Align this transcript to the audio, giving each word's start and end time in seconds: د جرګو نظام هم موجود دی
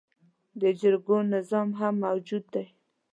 د 0.61 0.63
جرګو 0.79 1.17
نظام 1.33 1.69
هم 1.79 1.93
موجود 2.05 2.43
دی 2.53 2.65